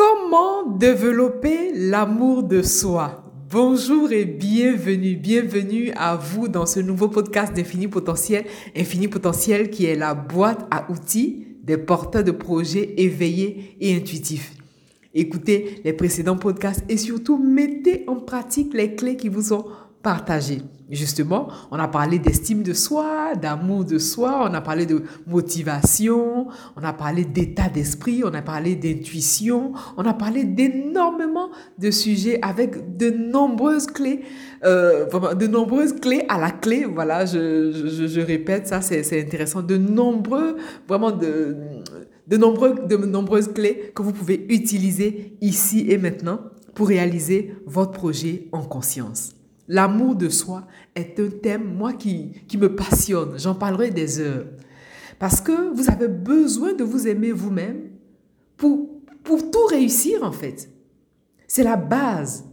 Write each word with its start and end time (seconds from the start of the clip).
Comment 0.00 0.66
développer 0.78 1.72
l'amour 1.74 2.42
de 2.42 2.62
soi? 2.62 3.22
Bonjour 3.50 4.10
et 4.12 4.24
bienvenue, 4.24 5.14
bienvenue 5.16 5.92
à 5.94 6.16
vous 6.16 6.48
dans 6.48 6.64
ce 6.64 6.80
nouveau 6.80 7.08
podcast 7.08 7.52
d'Infini 7.52 7.86
Potentiel. 7.86 8.46
Infini 8.74 9.08
Potentiel 9.08 9.68
qui 9.68 9.84
est 9.84 9.96
la 9.96 10.14
boîte 10.14 10.66
à 10.70 10.90
outils 10.90 11.48
des 11.62 11.76
porteurs 11.76 12.24
de 12.24 12.30
projets 12.30 12.94
éveillés 12.96 13.76
et 13.78 13.94
intuitifs. 13.94 14.54
Écoutez 15.12 15.82
les 15.84 15.92
précédents 15.92 16.38
podcasts 16.38 16.82
et 16.88 16.96
surtout 16.96 17.36
mettez 17.36 18.04
en 18.06 18.16
pratique 18.16 18.72
les 18.72 18.94
clés 18.94 19.18
qui 19.18 19.28
vous 19.28 19.42
sont 19.42 19.66
partagées. 20.02 20.62
Justement, 20.90 21.48
on 21.70 21.78
a 21.78 21.86
parlé 21.86 22.18
d'estime 22.18 22.64
de 22.64 22.72
soi, 22.72 23.36
d'amour 23.40 23.84
de 23.84 23.98
soi, 23.98 24.48
on 24.50 24.54
a 24.54 24.60
parlé 24.60 24.86
de 24.86 25.04
motivation, 25.26 26.48
on 26.76 26.82
a 26.82 26.92
parlé 26.92 27.24
d'état 27.24 27.68
d'esprit, 27.68 28.22
on 28.24 28.34
a 28.34 28.42
parlé 28.42 28.74
d'intuition, 28.74 29.72
on 29.96 30.04
a 30.04 30.14
parlé 30.14 30.42
d'énormément 30.42 31.50
de 31.78 31.92
sujets 31.92 32.40
avec 32.42 32.96
de 32.96 33.10
nombreuses 33.10 33.86
clés, 33.86 34.22
euh, 34.64 35.06
vraiment 35.06 35.34
de 35.34 35.46
nombreuses 35.46 35.92
clés 35.92 36.24
à 36.28 36.38
la 36.40 36.50
clé. 36.50 36.84
Voilà, 36.84 37.24
je, 37.24 37.70
je, 37.72 38.20
répète, 38.20 38.66
ça 38.66 38.80
c'est 38.80 39.20
intéressant. 39.20 39.62
De 39.62 39.76
nombreux, 39.76 40.56
vraiment 40.88 41.12
de, 41.12 41.56
de, 42.26 42.36
nombreux, 42.36 42.74
de 42.88 42.96
nombreuses 42.96 43.52
clés 43.52 43.92
que 43.94 44.02
vous 44.02 44.12
pouvez 44.12 44.44
utiliser 44.48 45.36
ici 45.40 45.86
et 45.88 45.98
maintenant 45.98 46.40
pour 46.74 46.88
réaliser 46.88 47.54
votre 47.64 47.92
projet 47.92 48.48
en 48.50 48.62
conscience. 48.62 49.34
L'amour 49.72 50.16
de 50.16 50.28
soi 50.28 50.66
est 50.96 51.20
un 51.20 51.28
thème, 51.28 51.62
moi, 51.62 51.92
qui, 51.92 52.32
qui 52.48 52.58
me 52.58 52.74
passionne. 52.74 53.38
J'en 53.38 53.54
parlerai 53.54 53.92
des 53.92 54.18
heures. 54.18 54.46
Parce 55.20 55.40
que 55.40 55.72
vous 55.72 55.88
avez 55.88 56.08
besoin 56.08 56.72
de 56.72 56.82
vous 56.82 57.06
aimer 57.06 57.30
vous-même 57.30 57.82
pour, 58.56 58.90
pour 59.22 59.48
tout 59.48 59.64
réussir, 59.66 60.24
en 60.24 60.32
fait. 60.32 60.68
C'est 61.46 61.62
la 61.62 61.76
base. 61.76 62.46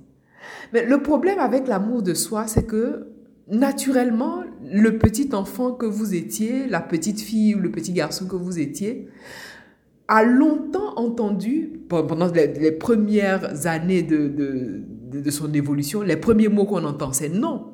Mais 0.71 0.85
le 0.85 1.01
problème 1.01 1.39
avec 1.39 1.67
l'amour 1.67 2.03
de 2.03 2.13
soi, 2.13 2.45
c'est 2.45 2.67
que 2.67 3.07
naturellement, 3.49 4.43
le 4.61 4.99
petit 4.99 5.33
enfant 5.33 5.71
que 5.71 5.87
vous 5.87 6.13
étiez, 6.13 6.67
la 6.67 6.81
petite 6.81 7.19
fille 7.19 7.55
ou 7.55 7.59
le 7.59 7.71
petit 7.71 7.93
garçon 7.93 8.27
que 8.27 8.35
vous 8.35 8.59
étiez, 8.59 9.07
a 10.07 10.23
longtemps 10.23 10.93
entendu, 10.97 11.81
pendant 11.89 12.31
les, 12.31 12.71
premières 12.73 13.65
années 13.65 14.03
de 14.03 14.27
de, 14.27 14.83
son 15.29 15.53
évolution, 15.53 16.01
les 16.01 16.17
premiers 16.17 16.47
mots 16.47 16.65
qu'on 16.65 16.83
entend, 16.83 17.13
c'est 17.13 17.29
non. 17.29 17.73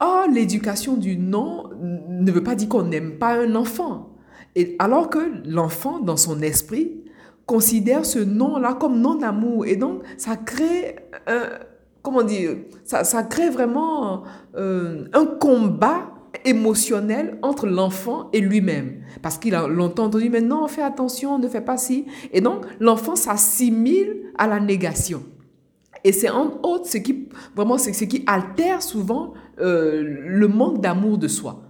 Or, 0.00 0.26
l'éducation 0.32 0.96
du 0.96 1.16
non 1.16 1.70
ne 1.80 2.30
veut 2.30 2.42
pas 2.42 2.54
dire 2.54 2.68
qu'on 2.68 2.84
n'aime 2.84 3.18
pas 3.18 3.34
un 3.40 3.54
enfant. 3.54 4.16
Et 4.56 4.76
alors 4.78 5.10
que 5.10 5.18
l'enfant, 5.46 6.00
dans 6.00 6.16
son 6.16 6.42
esprit, 6.42 7.04
considère 7.46 8.04
ce 8.04 8.18
non-là 8.18 8.74
comme 8.74 9.00
non 9.00 9.14
d'amour. 9.14 9.66
Et 9.66 9.76
donc, 9.76 10.02
ça 10.16 10.36
crée, 10.36 10.96
comment 12.02 12.22
dire, 12.22 12.56
ça, 12.84 13.04
ça 13.04 13.22
crée 13.22 13.50
vraiment 13.50 14.22
euh, 14.56 15.04
un 15.12 15.26
combat 15.26 16.12
émotionnel 16.44 17.38
entre 17.42 17.66
l'enfant 17.66 18.28
et 18.32 18.40
lui-même. 18.40 19.02
Parce 19.22 19.38
qu'il 19.38 19.54
a 19.54 19.66
longtemps 19.66 20.04
entendu, 20.04 20.30
mais 20.30 20.40
non, 20.40 20.66
fais 20.68 20.82
attention, 20.82 21.38
ne 21.38 21.48
fais 21.48 21.60
pas 21.60 21.76
ci. 21.76 22.06
Et 22.32 22.40
donc, 22.40 22.64
l'enfant 22.78 23.16
s'assimile 23.16 24.32
à 24.38 24.46
la 24.46 24.60
négation. 24.60 25.22
Et 26.04 26.12
c'est 26.12 26.30
en 26.30 26.58
autres 26.62 26.86
ce 26.86 26.98
qui, 26.98 27.28
vraiment, 27.54 27.78
ce 27.78 27.90
qui 28.04 28.24
altère 28.26 28.82
souvent 28.82 29.34
euh, 29.60 30.02
le 30.02 30.48
manque 30.48 30.80
d'amour 30.80 31.18
de 31.18 31.28
soi. 31.28 31.62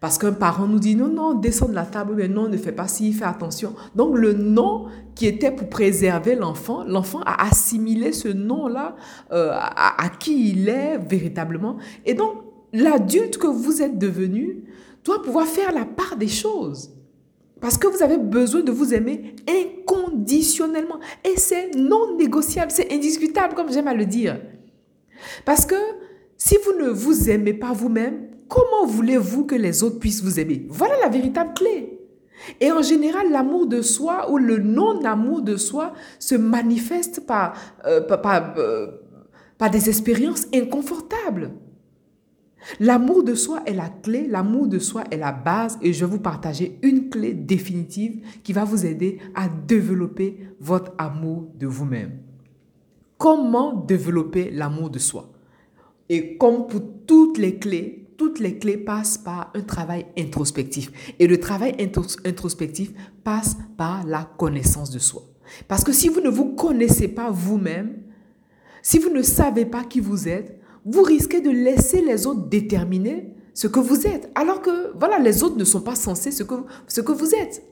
Parce 0.00 0.18
qu'un 0.18 0.32
parent 0.32 0.66
nous 0.66 0.78
dit 0.78 0.96
non, 0.96 1.08
non, 1.08 1.34
descends 1.34 1.68
de 1.68 1.74
la 1.74 1.86
table, 1.86 2.14
mais 2.16 2.28
non, 2.28 2.48
ne 2.48 2.56
fais 2.56 2.72
pas 2.72 2.88
ci, 2.88 3.12
fais 3.12 3.24
attention. 3.24 3.74
Donc 3.94 4.16
le 4.16 4.32
non 4.32 4.86
qui 5.14 5.26
était 5.26 5.50
pour 5.50 5.68
préserver 5.68 6.34
l'enfant, 6.34 6.84
l'enfant 6.84 7.20
a 7.24 7.46
assimilé 7.46 8.12
ce 8.12 8.28
non-là 8.28 8.96
euh, 9.32 9.50
à, 9.52 10.04
à, 10.04 10.08
qui 10.10 10.50
il 10.50 10.68
est 10.68 10.98
véritablement. 10.98 11.76
Et 12.04 12.14
donc 12.14 12.34
l'adulte 12.72 13.38
que 13.38 13.46
vous 13.46 13.82
êtes 13.82 13.98
devenu 13.98 14.64
doit 15.04 15.22
pouvoir 15.22 15.46
faire 15.46 15.72
la 15.72 15.84
part 15.84 16.16
des 16.16 16.28
choses. 16.28 16.90
Parce 17.60 17.78
que 17.78 17.86
vous 17.86 18.02
avez 18.02 18.18
besoin 18.18 18.60
de 18.60 18.72
vous 18.72 18.92
aimer 18.92 19.36
Et 21.24 21.36
c'est 21.36 21.74
non 21.74 22.16
négociable, 22.16 22.70
c'est 22.70 22.92
indiscutable, 22.92 23.54
comme 23.54 23.72
j'aime 23.72 23.88
à 23.88 23.94
le 23.94 24.06
dire. 24.06 24.40
Parce 25.44 25.66
que 25.66 25.76
si 26.36 26.56
vous 26.64 26.72
ne 26.78 26.90
vous 26.90 27.30
aimez 27.30 27.54
pas 27.54 27.72
vous-même, 27.72 28.28
comment 28.48 28.86
voulez-vous 28.86 29.44
que 29.44 29.54
les 29.54 29.82
autres 29.82 29.98
puissent 29.98 30.22
vous 30.22 30.38
aimer? 30.40 30.66
Voilà 30.68 30.94
la 31.00 31.08
véritable 31.08 31.54
clé. 31.54 31.98
Et 32.60 32.70
en 32.70 32.82
général, 32.82 33.30
l'amour 33.30 33.66
de 33.66 33.80
soi 33.80 34.30
ou 34.30 34.38
le 34.38 34.58
non-amour 34.58 35.42
de 35.42 35.56
soi 35.56 35.92
se 36.18 36.34
manifeste 36.34 37.26
par, 37.26 37.54
euh, 37.86 38.00
euh, 38.58 38.86
par 39.56 39.70
des 39.70 39.88
expériences 39.88 40.46
inconfortables. 40.54 41.52
L'amour 42.80 43.24
de 43.24 43.34
soi 43.34 43.62
est 43.66 43.74
la 43.74 43.88
clé, 43.88 44.26
l'amour 44.26 44.66
de 44.66 44.78
soi 44.78 45.04
est 45.10 45.16
la 45.16 45.32
base 45.32 45.78
et 45.82 45.92
je 45.92 46.04
vais 46.04 46.10
vous 46.10 46.20
partager 46.20 46.78
une 46.82 47.10
clé 47.10 47.34
définitive 47.34 48.22
qui 48.42 48.52
va 48.52 48.64
vous 48.64 48.86
aider 48.86 49.18
à 49.34 49.48
développer 49.48 50.38
votre 50.60 50.92
amour 50.98 51.48
de 51.58 51.66
vous-même. 51.66 52.18
Comment 53.18 53.74
développer 53.74 54.50
l'amour 54.50 54.90
de 54.90 54.98
soi? 54.98 55.30
Et 56.08 56.36
comme 56.36 56.66
pour 56.66 56.82
toutes 57.06 57.38
les 57.38 57.58
clés, 57.58 58.06
toutes 58.16 58.38
les 58.38 58.58
clés 58.58 58.76
passent 58.76 59.18
par 59.18 59.50
un 59.54 59.62
travail 59.62 60.06
introspectif. 60.18 61.14
Et 61.18 61.26
le 61.26 61.40
travail 61.40 61.74
introspectif 62.24 62.92
passe 63.22 63.56
par 63.76 64.04
la 64.06 64.28
connaissance 64.36 64.90
de 64.90 64.98
soi. 64.98 65.22
Parce 65.68 65.84
que 65.84 65.92
si 65.92 66.08
vous 66.08 66.20
ne 66.20 66.28
vous 66.28 66.54
connaissez 66.54 67.08
pas 67.08 67.30
vous-même, 67.30 67.96
si 68.82 68.98
vous 68.98 69.10
ne 69.10 69.22
savez 69.22 69.64
pas 69.64 69.84
qui 69.84 70.00
vous 70.00 70.28
êtes, 70.28 70.60
vous 70.84 71.02
risquez 71.02 71.40
de 71.40 71.50
laisser 71.50 72.02
les 72.02 72.26
autres 72.26 72.48
déterminer 72.48 73.34
ce 73.54 73.66
que 73.68 73.80
vous 73.80 74.06
êtes. 74.06 74.30
Alors 74.34 74.60
que, 74.60 74.96
voilà, 74.98 75.18
les 75.18 75.42
autres 75.42 75.56
ne 75.56 75.64
sont 75.64 75.80
pas 75.80 75.94
censés 75.94 76.30
ce 76.30 76.42
que, 76.42 76.54
ce 76.86 77.00
que 77.00 77.12
vous 77.12 77.34
êtes. 77.34 77.62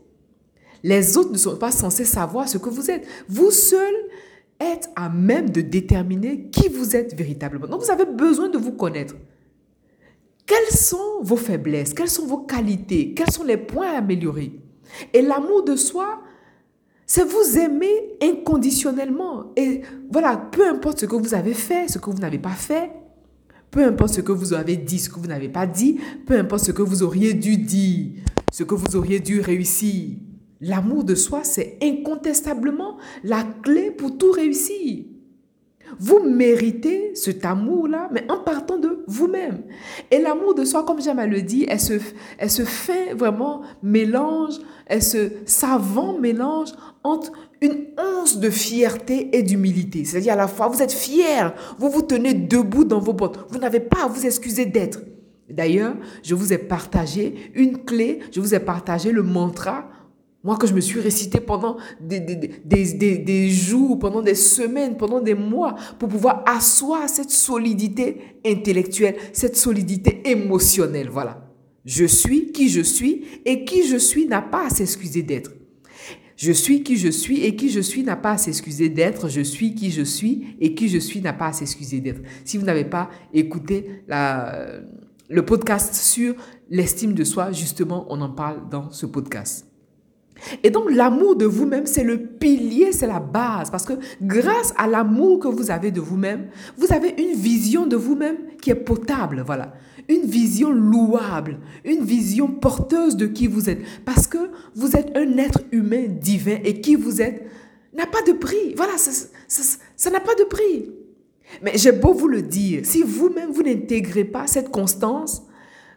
Les 0.82 1.16
autres 1.16 1.32
ne 1.32 1.38
sont 1.38 1.56
pas 1.56 1.70
censés 1.70 2.04
savoir 2.04 2.48
ce 2.48 2.58
que 2.58 2.68
vous 2.68 2.90
êtes. 2.90 3.06
Vous 3.28 3.50
seul 3.50 3.94
êtes 4.58 4.90
à 4.96 5.08
même 5.08 5.50
de 5.50 5.60
déterminer 5.60 6.48
qui 6.50 6.68
vous 6.68 6.96
êtes 6.96 7.14
véritablement. 7.14 7.66
Donc, 7.66 7.82
vous 7.82 7.90
avez 7.90 8.06
besoin 8.06 8.48
de 8.48 8.58
vous 8.58 8.72
connaître. 8.72 9.14
Quelles 10.46 10.76
sont 10.76 11.20
vos 11.22 11.36
faiblesses? 11.36 11.94
Quelles 11.94 12.10
sont 12.10 12.26
vos 12.26 12.38
qualités? 12.38 13.14
Quels 13.14 13.30
sont 13.30 13.44
les 13.44 13.56
points 13.56 13.92
à 13.92 13.98
améliorer? 13.98 14.52
Et 15.12 15.22
l'amour 15.22 15.64
de 15.64 15.76
soi, 15.76 16.20
c'est 17.06 17.24
vous 17.24 17.58
aimer 17.58 18.16
inconditionnellement. 18.22 19.52
Et 19.56 19.82
voilà, 20.10 20.36
peu 20.36 20.66
importe 20.66 21.00
ce 21.00 21.06
que 21.06 21.16
vous 21.16 21.34
avez 21.34 21.54
fait, 21.54 21.88
ce 21.88 21.98
que 21.98 22.10
vous 22.10 22.18
n'avez 22.18 22.38
pas 22.38 22.50
fait, 22.50 22.90
peu 23.72 23.82
importe 23.82 24.12
ce 24.12 24.20
que 24.20 24.32
vous 24.32 24.52
avez 24.52 24.76
dit, 24.76 24.98
ce 24.98 25.08
que 25.08 25.18
vous 25.18 25.26
n'avez 25.26 25.48
pas 25.48 25.66
dit, 25.66 25.98
peu 26.26 26.38
importe 26.38 26.66
ce 26.66 26.72
que 26.72 26.82
vous 26.82 27.02
auriez 27.02 27.34
dû 27.34 27.56
dire, 27.56 28.22
ce 28.52 28.62
que 28.62 28.74
vous 28.74 28.94
auriez 28.96 29.18
dû 29.18 29.40
réussir. 29.40 30.18
L'amour 30.60 31.04
de 31.04 31.14
soi, 31.14 31.40
c'est 31.42 31.78
incontestablement 31.82 32.98
la 33.24 33.42
clé 33.62 33.90
pour 33.90 34.16
tout 34.16 34.30
réussir. 34.30 35.06
Vous 35.98 36.22
méritez 36.22 37.14
cet 37.14 37.44
amour-là, 37.44 38.08
mais 38.12 38.30
en 38.30 38.40
partant 38.40 38.78
de 38.78 39.04
vous-même. 39.06 39.62
Et 40.10 40.20
l'amour 40.20 40.54
de 40.54 40.64
soi, 40.64 40.84
comme 40.84 41.00
j'aime 41.00 41.18
à 41.18 41.26
le 41.26 41.40
dire, 41.42 41.66
elle 41.68 41.80
se, 41.80 41.94
elle 42.38 42.50
se 42.50 42.64
fait 42.64 43.14
vraiment 43.14 43.62
mélange, 43.82 44.54
elle 44.86 45.02
se 45.02 45.32
savant 45.46 46.18
mélange 46.18 46.72
entre 47.02 47.32
une 47.62 47.86
once 47.96 48.38
de 48.38 48.50
fierté 48.50 49.34
et 49.36 49.42
d'humilité. 49.42 50.04
C'est-à-dire 50.04 50.34
à 50.34 50.36
la 50.36 50.48
fois, 50.48 50.68
vous 50.68 50.82
êtes 50.82 50.92
fier, 50.92 51.54
vous 51.78 51.88
vous 51.88 52.02
tenez 52.02 52.34
debout 52.34 52.84
dans 52.84 53.00
vos 53.00 53.12
bottes, 53.12 53.46
vous 53.48 53.58
n'avez 53.58 53.80
pas 53.80 54.04
à 54.04 54.08
vous 54.08 54.26
excuser 54.26 54.66
d'être. 54.66 55.00
D'ailleurs, 55.48 55.94
je 56.22 56.34
vous 56.34 56.52
ai 56.52 56.58
partagé 56.58 57.52
une 57.54 57.84
clé, 57.84 58.20
je 58.32 58.40
vous 58.40 58.54
ai 58.54 58.60
partagé 58.60 59.12
le 59.12 59.22
mantra, 59.22 59.88
moi 60.44 60.56
que 60.56 60.66
je 60.66 60.74
me 60.74 60.80
suis 60.80 60.98
récité 60.98 61.40
pendant 61.40 61.76
des, 62.00 62.18
des, 62.18 62.48
des, 62.64 63.18
des, 63.18 63.48
jours, 63.48 63.98
pendant 63.98 64.22
des 64.22 64.34
semaines, 64.34 64.96
pendant 64.96 65.20
des 65.20 65.34
mois, 65.34 65.76
pour 66.00 66.08
pouvoir 66.08 66.42
asseoir 66.46 67.08
cette 67.08 67.30
solidité 67.30 68.38
intellectuelle, 68.44 69.16
cette 69.32 69.56
solidité 69.56 70.28
émotionnelle. 70.28 71.08
Voilà. 71.10 71.48
Je 71.84 72.04
suis 72.06 72.50
qui 72.50 72.68
je 72.68 72.80
suis 72.80 73.24
et 73.44 73.64
qui 73.64 73.86
je 73.86 73.96
suis 73.96 74.26
n'a 74.26 74.42
pas 74.42 74.66
à 74.66 74.70
s'excuser 74.70 75.22
d'être. 75.22 75.52
Je 76.36 76.52
suis 76.52 76.82
qui 76.82 76.96
je 76.96 77.08
suis 77.08 77.44
et 77.44 77.56
qui 77.56 77.70
je 77.70 77.80
suis 77.80 78.02
n'a 78.02 78.16
pas 78.16 78.32
à 78.32 78.38
s'excuser 78.38 78.88
d'être. 78.88 79.28
Je 79.28 79.40
suis 79.40 79.74
qui 79.74 79.90
je 79.90 80.02
suis 80.02 80.56
et 80.60 80.74
qui 80.74 80.88
je 80.88 80.98
suis 80.98 81.20
n'a 81.20 81.32
pas 81.32 81.48
à 81.48 81.52
s'excuser 81.52 82.00
d'être. 82.00 82.22
Si 82.44 82.58
vous 82.58 82.64
n'avez 82.64 82.84
pas 82.84 83.10
écouté 83.32 84.04
le 84.08 85.44
podcast 85.44 85.94
sur 85.94 86.34
l'estime 86.70 87.14
de 87.14 87.24
soi, 87.24 87.52
justement, 87.52 88.06
on 88.08 88.20
en 88.20 88.30
parle 88.30 88.68
dans 88.70 88.90
ce 88.90 89.06
podcast. 89.06 89.68
Et 90.64 90.70
donc 90.70 90.90
l'amour 90.90 91.36
de 91.36 91.44
vous-même, 91.44 91.86
c'est 91.86 92.02
le 92.02 92.18
pilier, 92.18 92.90
c'est 92.92 93.06
la 93.06 93.20
base. 93.20 93.70
Parce 93.70 93.84
que 93.84 93.92
grâce 94.20 94.74
à 94.76 94.88
l'amour 94.88 95.38
que 95.38 95.48
vous 95.48 95.70
avez 95.70 95.90
de 95.90 96.00
vous-même, 96.00 96.48
vous 96.76 96.92
avez 96.92 97.14
une 97.18 97.38
vision 97.38 97.86
de 97.86 97.94
vous-même 97.96 98.36
qui 98.60 98.70
est 98.70 98.74
potable. 98.74 99.42
Voilà 99.46 99.74
une 100.08 100.26
vision 100.26 100.70
louable, 100.70 101.58
une 101.84 102.04
vision 102.04 102.48
porteuse 102.48 103.16
de 103.16 103.26
qui 103.26 103.46
vous 103.46 103.68
êtes. 103.68 103.82
Parce 104.04 104.26
que 104.26 104.50
vous 104.74 104.96
êtes 104.96 105.16
un 105.16 105.38
être 105.38 105.62
humain 105.72 106.06
divin 106.08 106.58
et 106.64 106.80
qui 106.80 106.94
vous 106.94 107.20
êtes 107.20 107.46
n'a 107.94 108.06
pas 108.06 108.22
de 108.22 108.32
prix. 108.32 108.74
Voilà, 108.76 108.94
ça 108.96 110.10
n'a 110.10 110.20
pas 110.20 110.34
de 110.34 110.44
prix. 110.44 110.90
Mais 111.62 111.72
j'ai 111.76 111.92
beau 111.92 112.14
vous 112.14 112.28
le 112.28 112.42
dire, 112.42 112.84
si 112.84 113.02
vous-même, 113.02 113.50
vous, 113.50 113.62
n'intégrez 113.62 114.24
pas 114.24 114.46
cette 114.46 114.70
constance, 114.70 115.42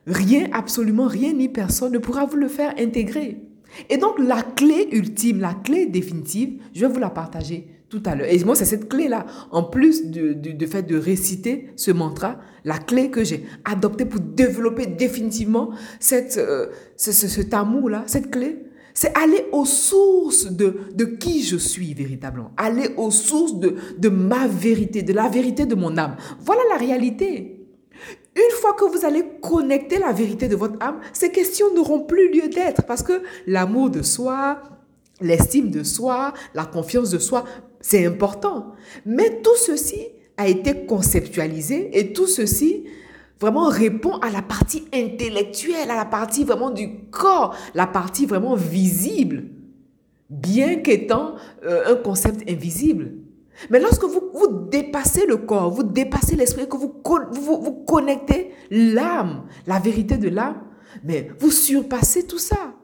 rien, 0.06 0.50
absolument 0.52 1.08
rien 1.08 1.34
ni 1.34 1.48
personne 1.48 1.94
ne 1.94 1.98
pourra 1.98 2.26
vous 2.26 2.36
le 2.36 2.50
faire 2.50 2.74
intégrer. 2.78 3.42
Et 3.90 3.98
donc, 3.98 4.20
la 4.20 4.42
clé 4.42 4.90
ultime, 4.92 5.40
la 5.40 5.54
clé 5.54 5.86
définitive, 5.86 6.62
je 6.74 6.86
vais 6.86 6.92
vous 6.92 7.00
la 7.00 7.10
partager 7.10 7.75
tout 7.90 8.02
à 8.06 8.16
l'heure. 8.16 8.28
Et 8.30 8.44
moi, 8.44 8.56
c'est 8.56 8.66
cette 8.66 8.90
clé-là, 8.90 9.26
en 9.52 9.64
plus 9.64 10.06
du 10.08 10.68
fait 10.68 10.84
de 10.84 10.98
réciter 10.98 11.70
ce 11.76 11.92
mantra, 11.92 12.40
la 12.64 12.78
clé 12.78 13.10
que 13.10 13.24
j'ai 13.24 13.46
adoptée 13.64 14.06
pour 14.06 14.20
développer 14.20 14.88
définitivement 14.88 15.70
cette, 16.00 16.38
euh, 16.38 16.68
ce, 16.98 17.12
cet 17.12 17.54
amour-là, 17.54 18.04
cette 18.08 18.32
clé, 18.32 18.66
c'est 18.94 19.16
aller 19.18 19.46
aux 19.52 19.66
sources 19.66 20.52
de, 20.52 20.78
de 20.96 21.06
qui 21.06 21.44
je 21.44 21.58
suis 21.58 21.94
véritablement. 21.94 22.52
Aller 22.58 22.90
aux 22.98 23.12
sources 23.12 23.60
de, 23.60 23.76
de 23.98 24.10
ma 24.10 24.48
vérité, 24.48 25.04
de 25.04 25.14
la 25.14 25.28
vérité 25.28 25.66
de 25.66 25.76
mon 25.76 25.98
âme. 25.98 26.16
Voilà 26.40 26.62
la 26.70 26.78
réalité. 26.78 27.60
Une 28.36 28.52
fois 28.60 28.74
que 28.74 28.86
vous 28.86 29.06
allez 29.06 29.24
connecter 29.42 30.00
la 30.00 30.12
vérité 30.12 30.48
de 30.48 30.56
votre 30.56 30.82
âme, 30.82 31.00
ces 31.14 31.32
questions 31.32 31.74
n'auront 31.74 32.02
plus 32.06 32.32
lieu 32.32 32.50
d'être 32.50 32.84
parce 32.84 33.04
que 33.04 33.22
l'amour 33.48 33.90
de 33.90 34.02
soi, 34.02 34.62
l'estime 35.22 35.70
de 35.70 35.84
soi, 35.84 36.34
la 36.54 36.66
confiance 36.66 37.12
de 37.12 37.20
soi, 37.20 37.46
c'est 37.88 38.04
important. 38.08 38.74
Mais 39.06 39.42
tout 39.44 39.56
ceci 39.58 40.08
a 40.38 40.48
été 40.48 40.88
conceptualisé 40.88 42.00
et 42.00 42.14
tout 42.14 42.26
ceci 42.26 42.86
vraiment 43.40 43.70
répond 43.70 44.18
à 44.18 44.32
la 44.32 44.42
partie 44.42 44.86
intellectuelle, 44.92 45.92
à 45.92 45.96
la 45.96 46.06
partie 46.06 46.44
vraiment 46.44 46.72
du 46.72 47.02
corps, 47.12 47.56
la 47.76 47.86
partie 47.86 48.26
vraiment 48.26 48.56
visible, 48.56 49.44
bien 50.32 50.78
qu'étant 50.78 51.36
euh, 51.64 51.94
un 51.94 51.96
concept 51.96 52.50
invisible. 52.50 53.18
Mais 53.70 53.80
lorsque 53.80 54.06
vous, 54.06 54.32
vous 54.34 54.68
dépassez 54.68 55.28
le 55.28 55.38
corps, 55.38 55.70
vous 55.70 55.84
dépassez 55.84 56.36
l'esprit, 56.36 56.68
que 56.68 56.78
vous, 56.78 56.92
vous, 57.34 57.62
vous 57.62 57.84
connectez 57.86 58.52
l'âme, 58.72 59.44
la 59.68 59.78
vérité 59.78 60.18
de 60.18 60.30
l'âme, 60.30 60.64
mais 61.04 61.30
vous 61.38 61.52
surpassez 61.52 62.26
tout 62.26 62.40
ça. 62.40 62.75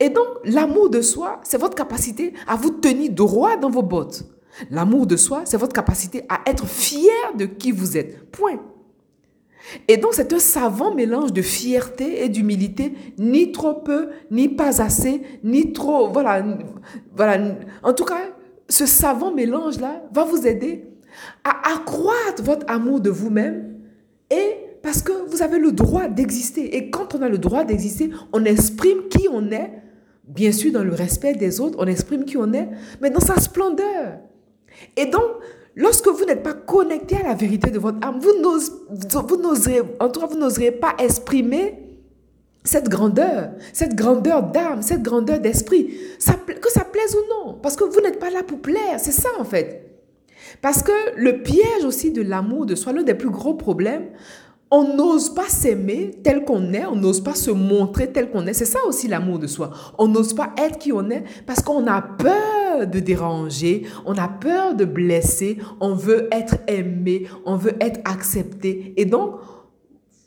Et 0.00 0.10
donc, 0.10 0.26
l'amour 0.44 0.90
de 0.90 1.00
soi, 1.00 1.40
c'est 1.42 1.58
votre 1.58 1.74
capacité 1.74 2.34
à 2.46 2.56
vous 2.56 2.70
tenir 2.70 3.10
droit 3.10 3.56
dans 3.56 3.70
vos 3.70 3.82
bottes. 3.82 4.24
L'amour 4.70 5.06
de 5.06 5.16
soi, 5.16 5.42
c'est 5.44 5.56
votre 5.56 5.72
capacité 5.72 6.24
à 6.28 6.40
être 6.46 6.66
fier 6.66 7.34
de 7.36 7.46
qui 7.46 7.70
vous 7.70 7.96
êtes. 7.96 8.30
Point. 8.30 8.60
Et 9.86 9.96
donc, 9.96 10.14
c'est 10.14 10.32
un 10.32 10.38
savant 10.38 10.94
mélange 10.94 11.32
de 11.32 11.42
fierté 11.42 12.24
et 12.24 12.28
d'humilité, 12.28 12.94
ni 13.18 13.52
trop 13.52 13.74
peu, 13.74 14.08
ni 14.30 14.48
pas 14.48 14.80
assez, 14.82 15.22
ni 15.44 15.72
trop. 15.72 16.08
Voilà, 16.08 16.44
voilà. 17.14 17.56
En 17.82 17.92
tout 17.92 18.04
cas, 18.04 18.30
ce 18.68 18.86
savant 18.86 19.32
mélange-là 19.32 20.02
va 20.12 20.24
vous 20.24 20.46
aider 20.46 20.84
à 21.44 21.74
accroître 21.74 22.42
votre 22.42 22.70
amour 22.70 23.00
de 23.00 23.10
vous-même 23.10 23.76
et 24.30 24.67
parce 24.82 25.02
que 25.02 25.12
vous 25.28 25.42
avez 25.42 25.58
le 25.58 25.72
droit 25.72 26.08
d'exister. 26.08 26.76
Et 26.76 26.90
quand 26.90 27.14
on 27.14 27.22
a 27.22 27.28
le 27.28 27.38
droit 27.38 27.64
d'exister, 27.64 28.10
on 28.32 28.44
exprime 28.44 29.08
qui 29.08 29.28
on 29.30 29.50
est, 29.50 29.70
bien 30.24 30.52
sûr 30.52 30.72
dans 30.72 30.84
le 30.84 30.94
respect 30.94 31.34
des 31.34 31.60
autres, 31.60 31.76
on 31.80 31.86
exprime 31.86 32.24
qui 32.24 32.36
on 32.36 32.52
est, 32.52 32.68
mais 33.00 33.10
dans 33.10 33.20
sa 33.20 33.40
splendeur. 33.40 34.18
Et 34.96 35.06
donc, 35.06 35.22
Lorsque 35.80 36.08
vous 36.08 36.24
n'êtes 36.24 36.42
pas 36.42 36.54
connecté 36.54 37.14
à 37.18 37.22
la 37.22 37.34
vérité 37.34 37.70
de 37.70 37.78
votre 37.78 38.04
âme, 38.04 38.18
vous 38.18 38.32
n'oserez, 38.42 39.80
en 40.00 40.08
tout 40.08 40.18
cas, 40.18 40.26
vous 40.26 40.36
n'oserez 40.36 40.72
pas 40.72 40.96
exprimer 40.98 41.78
cette 42.64 42.88
grandeur, 42.88 43.50
cette 43.72 43.94
grandeur 43.94 44.42
d'âme, 44.42 44.82
cette 44.82 45.02
grandeur 45.02 45.38
d'esprit, 45.38 45.96
que 46.18 46.70
ça 46.72 46.84
plaise 46.84 47.14
ou 47.14 47.46
non, 47.46 47.54
parce 47.62 47.76
que 47.76 47.84
vous 47.84 48.00
n'êtes 48.00 48.18
pas 48.18 48.30
là 48.30 48.42
pour 48.42 48.60
plaire, 48.60 48.98
c'est 48.98 49.12
ça 49.12 49.28
en 49.38 49.44
fait. 49.44 50.00
Parce 50.60 50.82
que 50.82 50.92
le 51.16 51.44
piège 51.44 51.84
aussi 51.84 52.10
de 52.10 52.22
l'amour 52.22 52.66
de 52.66 52.74
soi, 52.74 52.92
l'un 52.92 53.04
des 53.04 53.14
plus 53.14 53.30
gros 53.30 53.54
problèmes, 53.54 54.08
on 54.70 54.96
n'ose 54.96 55.34
pas 55.34 55.48
s'aimer 55.48 56.10
tel 56.22 56.44
qu'on 56.44 56.72
est, 56.72 56.84
on 56.84 56.96
n'ose 56.96 57.22
pas 57.22 57.34
se 57.34 57.50
montrer 57.50 58.12
tel 58.12 58.30
qu'on 58.30 58.46
est. 58.46 58.52
C'est 58.52 58.66
ça 58.66 58.80
aussi 58.86 59.08
l'amour 59.08 59.38
de 59.38 59.46
soi. 59.46 59.70
On 59.98 60.08
n'ose 60.08 60.34
pas 60.34 60.52
être 60.58 60.78
qui 60.78 60.92
on 60.92 61.08
est 61.10 61.24
parce 61.46 61.62
qu'on 61.62 61.86
a 61.86 62.02
peur 62.02 62.86
de 62.86 63.00
déranger, 63.00 63.84
on 64.04 64.14
a 64.18 64.28
peur 64.28 64.74
de 64.74 64.84
blesser, 64.84 65.58
on 65.80 65.94
veut 65.94 66.28
être 66.32 66.56
aimé, 66.66 67.26
on 67.46 67.56
veut 67.56 67.76
être 67.80 68.00
accepté. 68.04 68.92
Et 68.96 69.06
donc, 69.06 69.36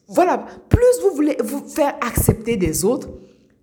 voilà, 0.08 0.46
plus 0.70 1.02
vous 1.04 1.16
voulez 1.16 1.38
vous 1.44 1.64
faire 1.68 1.96
accepter 2.02 2.58
des 2.58 2.84
autres, 2.84 3.10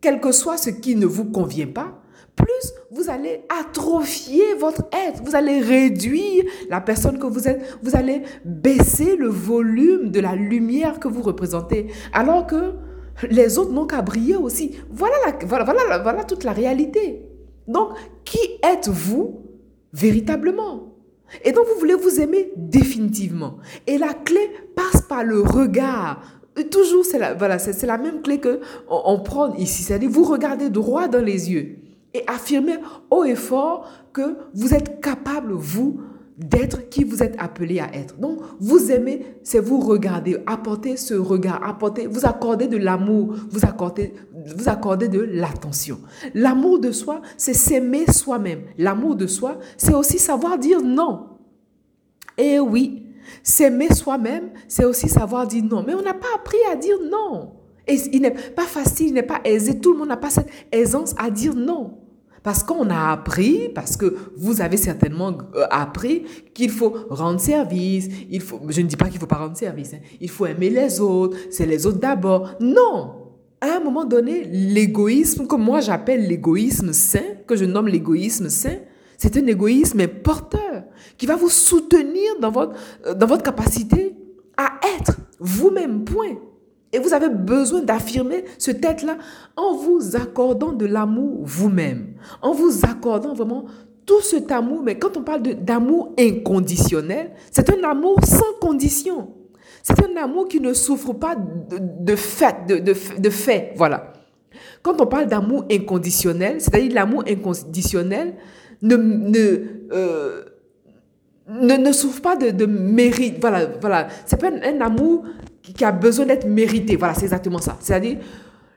quel 0.01 0.21
que 0.21 0.33
soit 0.33 0.57
ce 0.57 0.71
qui 0.71 0.95
ne 0.95 1.07
vous 1.07 1.27
convient 1.27 1.67
pas, 1.67 1.98
plus 2.39 2.73
vous 2.91 3.11
allez 3.11 3.43
atrophier 3.49 4.55
votre 4.55 4.85
être, 4.93 5.23
vous 5.25 5.37
allez 5.37 5.61
réduire 5.61 6.45
la 6.71 6.81
personne 6.81 7.19
que 7.19 7.27
vous 7.27 7.49
êtes, 7.49 7.79
vous 7.83 7.97
allez 7.97 8.23
baisser 8.45 9.17
le 9.17 9.29
volume 9.29 10.11
de 10.11 10.21
la 10.21 10.35
lumière 10.35 10.99
que 10.99 11.09
vous 11.09 11.23
représentez, 11.23 11.89
alors 12.13 12.47
que 12.47 12.73
les 13.31 13.59
autres 13.59 13.73
n'ont 13.73 13.87
qu'à 13.87 14.03
briller 14.03 14.37
aussi. 14.37 14.77
Voilà, 14.91 15.17
voilà, 15.45 15.65
voilà, 15.99 16.25
toute 16.25 16.45
la 16.45 16.53
réalité. 16.53 17.23
Donc, 17.67 17.91
qui 18.25 18.39
êtes-vous 18.63 19.43
véritablement? 19.93 20.95
Et 21.45 21.53
donc, 21.53 21.67
vous 21.67 21.79
voulez 21.79 21.95
vous 21.95 22.21
aimer 22.21 22.53
définitivement. 22.57 23.59
Et 23.87 23.99
la 23.99 24.15
clé 24.15 24.41
passe 24.75 25.03
par 25.03 25.25
le 25.25 25.41
regard. 25.41 26.23
Toujours, 26.71 27.05
c'est 27.05 27.19
la, 27.19 27.35
voilà, 27.35 27.59
c'est 27.59 27.87
la 27.87 27.99
même 27.99 28.23
clé 28.23 28.39
que 28.39 28.61
on, 28.89 29.21
prend 29.21 29.55
ici. 29.55 29.83
C'est-à-dire, 29.83 30.11
vous 30.11 30.25
regardez 30.25 30.71
droit 30.71 31.07
dans 31.09 31.23
les 31.23 31.53
yeux 31.53 31.77
et 32.15 32.23
affirmer 32.27 32.79
haut 33.11 33.25
et 33.25 33.35
fort 33.35 33.89
que 34.13 34.37
vous 34.55 34.75
êtes 34.75 35.01
capable, 35.01 35.53
vous, 35.53 36.01
d'être 36.39 36.89
qui 36.89 37.03
vous 37.03 37.23
êtes 37.23 37.35
appelé 37.39 37.81
à 37.81 37.93
être. 37.95 38.17
Donc, 38.19 38.39
vous 38.61 38.93
aimez, 38.93 39.27
c'est 39.43 39.59
vous 39.59 39.81
regarder, 39.81 40.39
apporter 40.47 40.97
ce 40.97 41.15
regard, 41.15 41.63
apporter, 41.67 42.07
vous 42.07 42.25
accorder 42.25 42.69
de 42.69 42.77
l'amour, 42.77 43.35
vous 43.51 43.65
accorder, 43.65 44.15
vous 44.57 44.69
accorder 44.69 45.09
de 45.09 45.21
l'attention. 45.21 45.99
L'amour 46.35 46.79
de 46.79 46.93
soi, 46.93 47.21
c'est 47.37 47.55
s'aimer 47.55 48.07
soi-même. 48.07 48.63
L'amour 48.79 49.17
de 49.17 49.27
soi, 49.27 49.59
c'est 49.77 49.95
aussi 49.95 50.19
savoir 50.19 50.59
dire 50.59 50.81
non. 50.81 51.27
Et 52.37 52.61
oui, 52.61 53.07
s'aimer 53.43 53.93
soi-même, 53.93 54.51
c'est 54.69 54.85
aussi 54.85 55.09
savoir 55.09 55.47
dire 55.47 55.65
non. 55.65 55.83
Mais 55.85 55.95
on 55.95 56.03
n'a 56.03 56.15
pas 56.15 56.29
appris 56.37 56.59
à 56.71 56.77
dire 56.77 56.99
non. 57.11 57.58
Et 57.89 57.97
il 58.13 58.23
n'est 58.23 58.31
pas 58.31 58.65
facile, 58.67 59.09
il 59.09 59.15
n'est 59.15 59.23
pas 59.23 59.41
aisé. 59.45 59.81
Tout 59.81 59.93
le 59.93 59.99
monde 59.99 60.09
n'a 60.09 60.17
pas 60.17 60.31
cette 60.31 60.49
aisance 60.71 61.15
à 61.19 61.31
dire 61.31 61.55
non. 61.55 61.95
Parce 62.43 62.63
qu'on 62.63 62.89
a 62.89 63.11
appris, 63.13 63.69
parce 63.75 63.97
que 63.97 64.17
vous 64.37 64.61
avez 64.61 64.77
certainement 64.77 65.37
euh, 65.55 65.67
appris 65.71 66.25
qu'il 66.55 66.71
faut 66.71 66.95
rendre 67.11 67.41
service. 67.41 68.09
Il 68.31 68.41
faut, 68.41 68.61
je 68.69 68.81
ne 68.81 68.87
dis 68.87 68.97
pas 68.97 69.07
qu'il 69.07 69.15
ne 69.15 69.21
faut 69.21 69.27
pas 69.27 69.37
rendre 69.37 69.57
service. 69.57 69.95
Hein. 69.95 69.99
Il 70.21 70.31
faut 70.31 70.47
aimer 70.47 70.71
les 70.71 71.01
autres. 71.01 71.37
C'est 71.51 71.67
les 71.67 71.87
autres 71.87 71.99
d'abord. 71.99 72.55
Non. 72.61 73.15
À 73.61 73.77
un 73.77 73.81
moment 73.81 74.05
donné, 74.05 74.45
l'égoïsme, 74.45 75.47
que 75.49 75.57
moi 75.57 75.81
j'appelle 75.81 76.29
l'égoïsme 76.29 76.93
sain, 76.93 77.25
que 77.47 77.57
je 77.57 77.65
nomme 77.65 77.89
l'égoïsme 77.89 78.49
sain, 78.49 78.77
c'est 79.17 79.37
un 79.37 79.47
égoïsme 79.47 80.07
porteur 80.07 80.85
qui 81.17 81.27
va 81.27 81.35
vous 81.35 81.49
soutenir 81.49 82.39
dans 82.41 82.53
votre, 82.53 82.77
euh, 83.05 83.15
dans 83.15 83.27
votre 83.27 83.43
capacité 83.43 84.15
à 84.57 84.79
être 84.99 85.19
vous-même, 85.41 86.05
point. 86.05 86.37
Et 86.93 86.99
vous 86.99 87.13
avez 87.13 87.29
besoin 87.29 87.83
d'affirmer 87.83 88.45
ce 88.59 88.71
tête-là 88.71 89.19
en 89.57 89.77
vous 89.77 90.17
accordant 90.17 90.73
de 90.73 90.87
l'amour 90.87 91.41
vous-même, 91.43 92.15
en 92.41 92.53
vous 92.53 92.85
accordant 92.85 93.35
vraiment 93.35 93.67
tout 94.07 94.23
cet 94.23 94.51
amour. 94.51 94.83
Mais 94.83 94.99
quand 94.99 95.17
on 95.17 95.23
parle 95.23 95.43
d'amour 95.43 96.15
inconditionnel, 96.19 97.33
c'est 97.51 97.69
un 97.71 97.89
amour 97.89 98.19
sans 98.25 98.55
condition. 98.61 99.29
C'est 99.83 100.03
un 100.03 100.23
amour 100.23 100.49
qui 100.49 100.61
ne 100.61 100.73
souffre 100.73 101.13
pas 101.13 101.37
de, 101.37 102.17
fait, 102.17 102.67
de, 102.67 103.31
fait, 103.31 103.73
voilà. 103.77 104.13
Quand 104.83 105.01
on 105.01 105.07
parle 105.07 105.27
d'amour 105.27 105.67
inconditionnel, 105.71 106.61
c'est-à-dire 106.61 106.93
l'amour 106.95 107.25
inconditionnel 107.29 108.35
ne, 108.83 108.97
ne, 108.97 109.61
euh, 109.93 110.43
ne, 111.49 111.77
ne, 111.77 111.93
souffre 111.93 112.21
pas 112.23 112.37
de, 112.37 112.67
mérite. 112.67 113.37
Voilà, 113.41 113.67
voilà. 113.81 114.09
C'est 114.27 114.41
pas 114.41 114.49
un 114.51 114.81
amour 114.81 115.25
qui 115.75 115.85
a 115.85 115.93
besoin 115.93 116.27
d'être 116.27 116.47
mérité. 116.47 116.97
Voilà, 116.97 117.15
c'est 117.15 117.25
exactement 117.25 117.61
ça. 117.61 117.77
C'est-à-dire, 117.81 118.19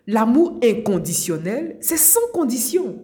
l'amour 0.08 0.60
inconditionnel, 0.64 1.78
c'est 1.82 1.98
sans 1.98 2.28
condition. 2.34 3.00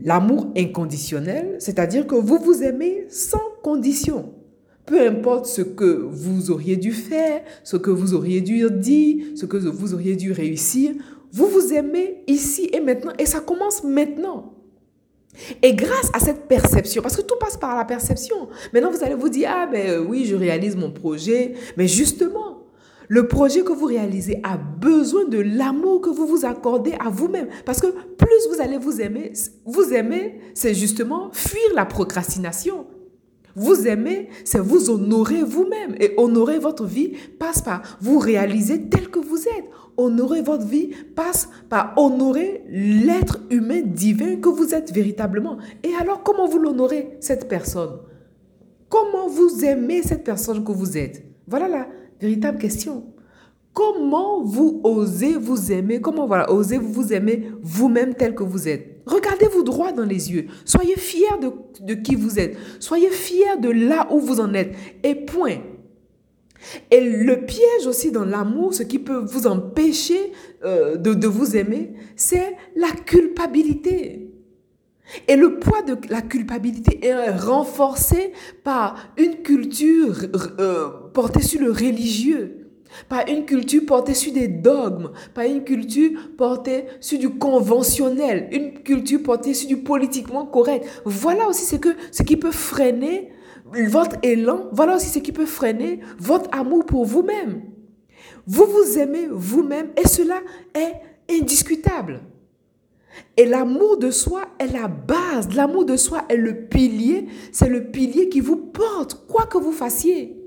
L'amour 0.00 0.52
inconditionnel, 0.56 1.56
c'est-à-dire 1.58 2.06
que 2.06 2.14
vous 2.14 2.38
vous 2.38 2.62
aimez 2.62 3.06
sans 3.08 3.42
condition. 3.62 4.34
Peu 4.84 5.06
importe 5.06 5.46
ce 5.46 5.62
que 5.62 5.84
vous 5.84 6.50
auriez 6.50 6.76
dû 6.76 6.92
faire, 6.92 7.42
ce 7.62 7.76
que 7.76 7.90
vous 7.90 8.14
auriez 8.14 8.40
dû 8.40 8.68
dire, 8.70 9.24
ce 9.36 9.46
que 9.46 9.56
vous 9.56 9.94
auriez 9.94 10.16
dû 10.16 10.32
réussir, 10.32 10.92
vous 11.30 11.46
vous 11.46 11.72
aimez 11.72 12.24
ici 12.26 12.68
et 12.72 12.80
maintenant 12.80 13.12
et 13.18 13.26
ça 13.26 13.40
commence 13.40 13.84
maintenant. 13.84 14.54
Et 15.62 15.74
grâce 15.74 16.10
à 16.12 16.18
cette 16.18 16.46
perception, 16.46 17.00
parce 17.00 17.16
que 17.16 17.22
tout 17.22 17.36
passe 17.40 17.56
par 17.56 17.74
la 17.74 17.86
perception, 17.86 18.48
maintenant 18.74 18.90
vous 18.90 19.02
allez 19.02 19.14
vous 19.14 19.30
dire, 19.30 19.48
ah 19.50 19.66
ben 19.66 20.04
oui, 20.06 20.26
je 20.26 20.36
réalise 20.36 20.76
mon 20.76 20.90
projet, 20.90 21.54
mais 21.78 21.88
justement, 21.88 22.31
Le 23.12 23.28
projet 23.28 23.62
que 23.62 23.74
vous 23.74 23.84
réalisez 23.84 24.40
a 24.42 24.56
besoin 24.56 25.26
de 25.26 25.36
l'amour 25.36 26.00
que 26.00 26.08
vous 26.08 26.26
vous 26.26 26.46
accordez 26.46 26.94
à 26.98 27.10
vous-même. 27.10 27.48
Parce 27.66 27.78
que 27.78 27.88
plus 27.88 28.48
vous 28.50 28.62
allez 28.62 28.78
vous 28.78 29.02
aimer, 29.02 29.34
vous 29.66 29.92
aimer, 29.92 30.40
c'est 30.54 30.72
justement 30.72 31.28
fuir 31.30 31.74
la 31.74 31.84
procrastination. 31.84 32.86
Vous 33.54 33.86
aimer, 33.86 34.30
c'est 34.46 34.60
vous 34.60 34.88
honorer 34.88 35.42
vous-même. 35.42 35.94
Et 36.00 36.14
honorer 36.16 36.58
votre 36.58 36.86
vie 36.86 37.12
passe 37.38 37.60
par 37.60 37.82
vous 38.00 38.18
réaliser 38.18 38.88
tel 38.88 39.10
que 39.10 39.18
vous 39.18 39.46
êtes. 39.46 39.68
Honorer 39.98 40.40
votre 40.40 40.64
vie 40.64 40.92
passe 41.14 41.50
par 41.68 41.92
honorer 41.98 42.64
l'être 42.70 43.40
humain 43.50 43.82
divin 43.84 44.36
que 44.36 44.48
vous 44.48 44.74
êtes 44.74 44.90
véritablement. 44.90 45.58
Et 45.82 45.90
alors, 46.00 46.22
comment 46.22 46.48
vous 46.48 46.58
l'honorez, 46.58 47.18
cette 47.20 47.46
personne? 47.46 47.98
Comment 48.88 49.28
vous 49.28 49.66
aimez 49.66 50.02
cette 50.02 50.24
personne 50.24 50.64
que 50.64 50.72
vous 50.72 50.96
êtes? 50.96 51.22
Voilà 51.46 51.68
la 51.68 51.86
véritable 52.22 52.58
question. 52.58 53.04
Comment 53.74 54.42
vous 54.42 54.80
osez 54.84 55.34
vous 55.34 55.72
aimer? 55.72 56.00
Comment 56.00 56.26
voilà, 56.26 56.50
osez 56.52 56.78
vous 56.78 57.12
aimer 57.12 57.50
vous-même 57.62 58.14
tel 58.14 58.34
que 58.34 58.42
vous 58.42 58.68
êtes? 58.68 59.02
Regardez-vous 59.06 59.62
droit 59.62 59.92
dans 59.92 60.04
les 60.04 60.30
yeux. 60.32 60.46
Soyez 60.64 60.96
fiers 60.96 61.38
de, 61.80 61.94
qui 61.94 62.14
vous 62.14 62.38
êtes. 62.38 62.56
Soyez 62.78 63.10
fiers 63.10 63.56
de 63.60 63.70
là 63.70 64.08
où 64.12 64.20
vous 64.20 64.40
en 64.40 64.54
êtes. 64.54 64.74
Et 65.02 65.14
point. 65.14 65.58
Et 66.90 67.00
le 67.00 67.44
piège 67.44 67.86
aussi 67.86 68.12
dans 68.12 68.24
l'amour, 68.24 68.72
ce 68.72 68.84
qui 68.84 69.00
peut 69.00 69.24
vous 69.24 69.48
empêcher 69.48 70.32
euh, 70.64 70.96
de 70.96 71.26
vous 71.26 71.56
aimer, 71.56 71.94
c'est 72.14 72.56
la 72.76 72.90
culpabilité. 72.90 74.31
Et 75.28 75.36
le 75.36 75.58
poids 75.58 75.82
de 75.82 75.96
la 76.08 76.22
culpabilité 76.22 77.06
est 77.06 77.30
renforcé 77.30 78.32
par 78.64 78.96
une 79.16 79.42
culture 79.42 80.16
euh, 80.58 80.88
portée 81.12 81.42
sur 81.42 81.60
le 81.60 81.70
religieux 81.70 82.62
pas 83.08 83.28
une 83.30 83.44
culture 83.44 83.82
portée 83.86 84.14
sur 84.14 84.32
des 84.32 84.48
dogmes, 84.48 85.10
pas 85.34 85.46
une 85.46 85.64
culture 85.64 86.10
portée 86.36 86.84
sur 87.00 87.18
du 87.18 87.30
conventionnel, 87.30 88.48
une 88.52 88.82
culture 88.82 89.22
portée 89.22 89.54
sur 89.54 89.68
du 89.68 89.78
politiquement 89.78 90.46
correct. 90.46 90.86
Voilà 91.04 91.48
aussi 91.48 91.64
ce, 91.64 91.76
que, 91.76 91.90
ce 92.10 92.22
qui 92.22 92.36
peut 92.36 92.50
freiner 92.50 93.32
votre 93.88 94.16
élan, 94.22 94.68
voilà 94.72 94.96
aussi 94.96 95.08
ce 95.08 95.18
qui 95.18 95.32
peut 95.32 95.46
freiner 95.46 96.00
votre 96.18 96.48
amour 96.52 96.84
pour 96.84 97.04
vous-même. 97.04 97.62
Vous 98.46 98.66
vous 98.66 98.98
aimez 98.98 99.28
vous-même 99.30 99.88
et 99.96 100.06
cela 100.06 100.40
est 100.74 101.40
indiscutable. 101.40 102.20
Et 103.36 103.46
l'amour 103.46 103.96
de 103.96 104.10
soi 104.10 104.42
est 104.58 104.72
la 104.72 104.88
base, 104.88 105.54
l'amour 105.54 105.84
de 105.86 105.96
soi 105.96 106.24
est 106.28 106.36
le 106.36 106.66
pilier, 106.66 107.26
c'est 107.50 107.68
le 107.68 107.90
pilier 107.90 108.28
qui 108.28 108.40
vous 108.40 108.56
porte, 108.56 109.26
quoi 109.26 109.46
que 109.46 109.56
vous 109.58 109.72
fassiez. 109.72 110.38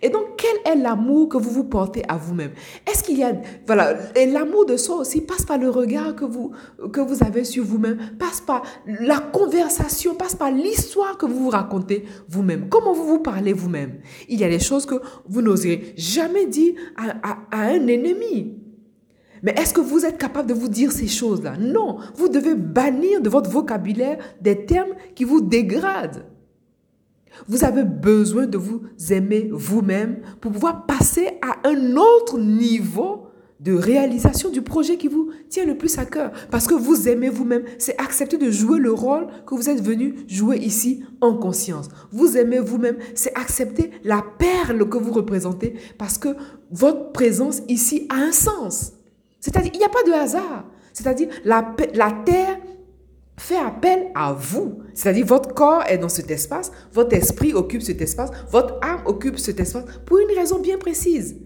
Et 0.00 0.10
donc, 0.10 0.36
quel 0.36 0.72
est 0.72 0.80
l'amour 0.80 1.28
que 1.28 1.36
vous 1.38 1.50
vous 1.50 1.64
portez 1.64 2.02
à 2.08 2.16
vous-même? 2.16 2.52
Est-ce 2.88 3.02
qu'il 3.02 3.18
y 3.18 3.24
a... 3.24 3.32
Voilà, 3.66 3.96
et 4.14 4.26
l'amour 4.26 4.64
de 4.66 4.76
soi 4.76 4.96
aussi 4.96 5.22
passe 5.22 5.44
par 5.44 5.58
le 5.58 5.70
regard 5.70 6.14
que 6.14 6.24
vous, 6.24 6.52
que 6.92 7.00
vous 7.00 7.24
avez 7.24 7.42
sur 7.42 7.64
vous-même, 7.64 7.98
passe 8.18 8.40
par 8.40 8.62
la 8.86 9.18
conversation, 9.18 10.14
passe 10.14 10.36
par 10.36 10.52
l'histoire 10.52 11.18
que 11.18 11.26
vous 11.26 11.44
vous 11.44 11.50
racontez 11.50 12.04
vous-même. 12.28 12.68
Comment 12.68 12.92
vous 12.92 13.06
vous 13.06 13.18
parlez 13.20 13.52
vous-même? 13.52 13.98
Il 14.28 14.38
y 14.38 14.44
a 14.44 14.48
des 14.48 14.60
choses 14.60 14.86
que 14.86 14.96
vous 15.26 15.42
n'oserez 15.42 15.94
jamais 15.96 16.46
dire 16.46 16.74
à, 16.96 17.38
à 17.50 17.62
un 17.62 17.86
ennemi. 17.88 18.61
Mais 19.42 19.52
est-ce 19.58 19.74
que 19.74 19.80
vous 19.80 20.04
êtes 20.04 20.18
capable 20.18 20.48
de 20.48 20.54
vous 20.54 20.68
dire 20.68 20.92
ces 20.92 21.08
choses-là? 21.08 21.56
Non, 21.58 21.98
vous 22.14 22.28
devez 22.28 22.54
bannir 22.54 23.20
de 23.20 23.28
votre 23.28 23.50
vocabulaire 23.50 24.18
des 24.40 24.64
termes 24.64 24.92
qui 25.14 25.24
vous 25.24 25.40
dégradent. 25.40 26.24
Vous 27.48 27.64
avez 27.64 27.82
besoin 27.84 28.46
de 28.46 28.58
vous 28.58 28.82
aimer 29.10 29.48
vous-même 29.52 30.20
pour 30.40 30.52
pouvoir 30.52 30.86
passer 30.86 31.38
à 31.42 31.68
un 31.68 31.96
autre 31.96 32.38
niveau 32.38 33.26
de 33.58 33.72
réalisation 33.72 34.50
du 34.50 34.60
projet 34.60 34.96
qui 34.96 35.08
vous 35.08 35.30
tient 35.48 35.64
le 35.64 35.78
plus 35.78 35.96
à 35.98 36.04
cœur. 36.04 36.32
Parce 36.50 36.66
que 36.66 36.74
vous 36.74 37.08
aimez 37.08 37.28
vous-même, 37.28 37.62
c'est 37.78 37.98
accepter 38.00 38.36
de 38.36 38.50
jouer 38.50 38.78
le 38.78 38.92
rôle 38.92 39.28
que 39.46 39.54
vous 39.54 39.70
êtes 39.70 39.80
venu 39.80 40.16
jouer 40.26 40.58
ici 40.58 41.04
en 41.20 41.36
conscience. 41.36 41.88
Vous 42.10 42.36
aimez 42.36 42.58
vous-même, 42.58 42.96
c'est 43.14 43.36
accepter 43.36 43.90
la 44.02 44.24
perle 44.38 44.88
que 44.88 44.98
vous 44.98 45.12
représentez 45.12 45.74
parce 45.96 46.18
que 46.18 46.28
votre 46.72 47.12
présence 47.12 47.62
ici 47.68 48.06
a 48.10 48.16
un 48.16 48.32
sens. 48.32 48.92
C'est-à-dire, 49.42 49.72
il 49.74 49.78
n'y 49.78 49.84
a 49.84 49.90
pas 49.90 50.04
de 50.04 50.12
hasard. 50.12 50.64
C'est-à-dire, 50.94 51.28
la, 51.44 51.74
la 51.94 52.12
terre 52.24 52.58
fait 53.36 53.58
appel 53.58 54.10
à 54.14 54.32
vous. 54.32 54.78
C'est-à-dire, 54.94 55.26
votre 55.26 55.52
corps 55.52 55.82
est 55.88 55.98
dans 55.98 56.08
cet 56.08 56.30
espace, 56.30 56.70
votre 56.92 57.14
esprit 57.14 57.52
occupe 57.52 57.82
cet 57.82 58.00
espace, 58.00 58.30
votre 58.50 58.78
âme 58.82 59.02
occupe 59.04 59.38
cet 59.38 59.58
espace 59.58 59.84
pour 60.06 60.18
une 60.18 60.38
raison 60.38 60.60
bien 60.60 60.78
précise. 60.78 61.36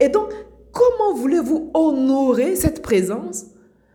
Et 0.00 0.08
donc, 0.08 0.30
comment 0.72 1.14
voulez-vous 1.14 1.70
honorer 1.74 2.56
cette 2.56 2.82
présence 2.82 3.46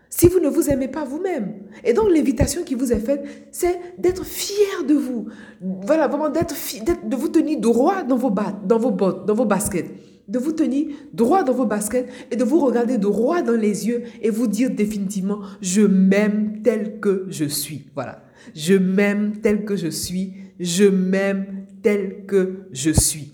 si 0.09 0.27
vous 0.27 0.39
ne 0.39 0.47
vous 0.47 0.69
aimez 0.69 0.87
pas 0.87 1.03
vous-même 1.03 1.53
Et 1.83 1.93
donc, 1.93 2.09
l'invitation 2.09 2.63
qui 2.63 2.75
vous 2.75 2.93
est 2.93 2.99
faite, 2.99 3.23
c'est 3.51 3.79
d'être 3.97 4.25
fier 4.25 4.83
de 4.87 4.93
vous. 4.93 5.27
Voilà, 5.61 6.07
vraiment 6.07 6.29
d'être, 6.29 6.55
de 7.05 7.15
vous 7.15 7.29
tenir 7.29 7.59
droit 7.59 8.03
dans 8.03 8.17
vos, 8.17 8.33
dans 8.65 8.79
vos 8.79 8.91
bottes, 8.91 9.25
dans 9.25 9.35
vos 9.35 9.45
baskets 9.45 9.91
de 10.27 10.39
vous 10.39 10.51
tenir 10.51 10.87
droit 11.13 11.43
dans 11.43 11.53
vos 11.53 11.65
baskets 11.65 12.09
et 12.31 12.35
de 12.35 12.43
vous 12.43 12.59
regarder 12.59 12.97
droit 12.97 13.41
dans 13.41 13.55
les 13.55 13.87
yeux 13.87 14.03
et 14.21 14.29
vous 14.29 14.47
dire 14.47 14.69
définitivement, 14.69 15.39
je 15.61 15.81
m'aime 15.81 16.61
tel 16.63 16.99
que 16.99 17.25
je 17.29 17.45
suis. 17.45 17.85
Voilà. 17.95 18.23
Je 18.53 18.73
m'aime 18.73 19.37
tel 19.41 19.63
que 19.63 19.75
je 19.75 19.87
suis. 19.87 20.33
Je 20.59 20.85
m'aime 20.85 21.65
tel 21.81 22.25
que 22.25 22.67
je 22.71 22.91
suis. 22.91 23.31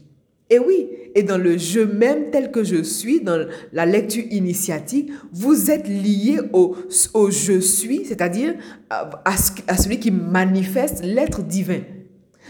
Et 0.50 0.60
oui, 0.60 0.88
et 1.16 1.24
dans 1.24 1.38
le 1.38 1.58
je 1.58 1.80
m'aime 1.80 2.32
tel 2.32 2.52
que 2.52 2.64
je 2.64 2.82
suis, 2.84 3.22
dans 3.22 3.48
la 3.72 3.86
lecture 3.86 4.24
initiatique, 4.32 5.12
vous 5.32 5.72
êtes 5.72 5.88
lié 5.88 6.40
au, 6.54 6.76
je 6.90 7.60
suis, 7.60 8.06
c'est-à-dire 8.06 8.56
à, 8.90 9.38
celui 9.78 10.00
qui 10.00 10.12
manifeste 10.12 11.04
l'être 11.04 11.42
divin. 11.44 11.82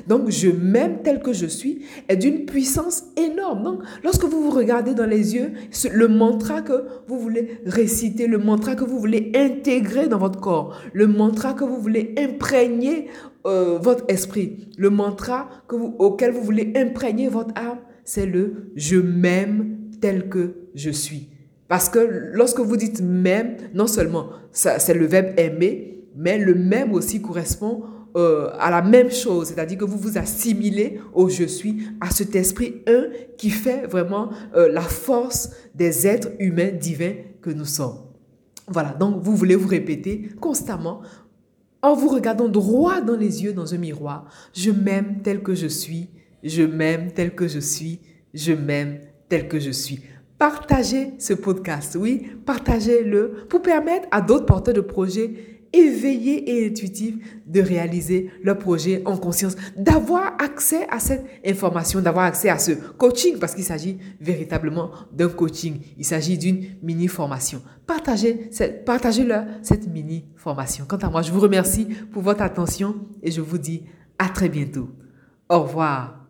Donc, 0.08 0.30
je 0.32 0.50
m'aime 0.50 1.04
tel 1.04 1.22
que 1.22 1.34
je 1.34 1.46
suis 1.46 1.86
est 2.10 2.16
d'une 2.16 2.46
puissance 2.46 3.04
énorme. 3.16 3.64
Donc, 3.64 3.84
lorsque 4.04 4.24
vous 4.24 4.44
vous 4.44 4.50
regardez 4.50 4.96
dans 4.96 5.06
les 5.06 5.36
yeux, 5.36 5.52
le 5.92 6.08
mantra 6.08 6.62
que 6.62 6.86
vous 7.08 7.20
voulez 7.20 7.60
réciter, 7.66 8.26
le 8.26 8.40
mantra 8.40 8.76
que 8.76 8.84
vous 8.84 9.00
voulez 9.00 9.32
intégrer 9.36 10.08
dans 10.08 10.18
votre 10.18 10.40
corps, 10.40 10.76
le 10.94 11.06
mantra 11.06 11.54
que 11.54 11.64
vous 11.64 11.80
voulez 11.80 12.16
imprégner 12.18 13.08
euh, 13.46 13.78
votre 13.80 14.06
esprit, 14.08 14.68
le 14.78 14.90
mantra 14.90 15.50
auquel 16.00 16.32
vous 16.32 16.42
voulez 16.42 16.74
imprégner 16.76 17.28
votre 17.28 17.54
âme, 17.56 17.78
c'est 18.04 18.26
le 18.26 18.72
je 18.76 18.98
m'aime 18.98 19.78
tel 20.02 20.30
que 20.30 20.56
je 20.76 20.90
suis. 20.90 21.30
Parce 21.68 21.90
que 21.90 22.00
lorsque 22.34 22.60
vous 22.60 22.78
dites 22.78 23.02
même, 23.02 23.58
non 23.74 23.88
seulement 23.88 24.30
c'est 24.52 24.94
le 24.94 25.06
verbe 25.06 25.34
aimer, 25.38 26.06
mais 26.16 26.38
le 26.38 26.54
même 26.54 26.94
aussi 26.94 27.22
correspond 27.22 27.84
euh, 28.16 28.52
à 28.60 28.70
la 28.70 28.84
même 28.84 29.10
chose, 29.10 29.48
c'est-à-dire 29.48 29.80
que 29.80 29.86
vous 29.86 29.98
vous 29.98 30.18
assimilez 30.20 31.00
au 31.14 31.30
je 31.30 31.46
suis, 31.46 31.88
à 32.00 32.12
cet 32.12 32.36
esprit 32.36 32.84
un 32.86 33.06
qui 33.38 33.50
fait 33.50 33.88
vraiment 33.88 34.30
euh, 34.56 34.72
la 34.72 34.82
force 34.82 35.50
des 35.74 36.06
êtres 36.06 36.30
humains 36.38 36.72
divins 36.72 37.16
que 37.42 37.50
nous 37.50 37.66
sommes. 37.66 37.98
Voilà, 38.68 38.90
donc 38.90 39.24
vous 39.24 39.36
voulez 39.36 39.56
vous 39.56 39.68
répéter 39.68 40.30
constamment 40.40 41.02
en 41.82 41.96
vous 41.96 42.08
regardant 42.08 42.48
droit 42.48 43.02
dans 43.02 43.18
les 43.18 43.44
yeux 43.44 43.54
dans 43.54 43.74
un 43.74 43.78
miroir, 43.78 44.26
je 44.54 44.72
m'aime 44.72 45.22
tel 45.22 45.44
que 45.44 45.54
je 45.54 45.68
suis, 45.68 46.10
je 46.44 46.64
m'aime 46.64 47.12
tel 47.12 47.34
que 47.34 47.48
je 47.48 47.60
suis, 47.60 48.02
je 48.34 48.54
m'aime 48.54 49.00
tel 49.30 49.48
que 49.48 49.60
je 49.60 49.72
suis 49.72 50.02
partagez 50.44 51.14
ce 51.20 51.34
podcast, 51.34 51.96
oui, 51.98 52.28
partagez-le 52.46 53.46
pour 53.48 53.62
permettre 53.62 54.10
à 54.12 54.20
d'autres 54.20 54.46
porteurs 54.46 54.74
de 54.74 54.82
projets 54.82 55.34
éveillés 55.72 56.52
et 56.52 56.68
intuitifs 56.68 57.16
de 57.48 57.62
réaliser 57.62 58.30
leur 58.44 58.60
projet 58.60 59.02
en 59.06 59.16
conscience, 59.16 59.56
d'avoir 59.78 60.34
accès 60.44 60.86
à 60.90 61.00
cette 61.00 61.24
information, 61.48 62.02
d'avoir 62.02 62.26
accès 62.26 62.50
à 62.50 62.60
ce 62.60 62.74
coaching, 62.74 63.40
parce 63.40 63.56
qu'il 63.56 63.64
s'agit 63.64 63.98
véritablement 64.20 64.92
d'un 65.14 65.30
coaching. 65.30 65.80
Il 65.98 66.04
s'agit 66.04 66.38
d'une 66.38 66.66
mini-formation. 66.84 67.62
Partagez, 67.88 68.50
cette, 68.52 68.84
partagez-leur 68.84 69.46
cette 69.62 69.88
mini-formation. 69.88 70.84
Quant 70.90 70.98
à 70.98 71.10
moi, 71.10 71.22
je 71.22 71.32
vous 71.32 71.40
remercie 71.40 71.88
pour 72.12 72.22
votre 72.22 72.42
attention 72.42 72.96
et 73.22 73.32
je 73.32 73.40
vous 73.40 73.58
dis 73.58 73.84
à 74.20 74.28
très 74.28 74.50
bientôt. 74.50 74.90
Au 75.48 75.62
revoir. 75.64 76.23